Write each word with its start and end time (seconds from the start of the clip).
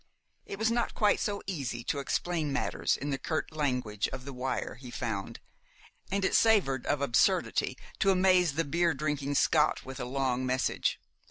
It 0.47 0.57
was 0.57 0.71
not 0.71 0.95
quite 0.95 1.19
so 1.19 1.43
easy 1.45 1.83
to 1.83 1.99
explain 1.99 2.51
matters 2.51 2.97
in 2.97 3.11
the 3.11 3.19
curt 3.19 3.51
language 3.51 4.07
of 4.07 4.25
the 4.25 4.33
wire, 4.33 4.73
he 4.81 4.89
found, 4.89 5.39
and 6.09 6.25
it 6.25 6.33
savored 6.33 6.87
of 6.87 7.01
absurdity 7.01 7.77
to 7.99 8.09
amaze 8.09 8.53
the 8.53 8.65
beer 8.65 8.95
drinking 8.95 9.35
Scot 9.35 9.85
with 9.85 9.99
a 9.99 10.05
long 10.05 10.43
message. 10.43 10.99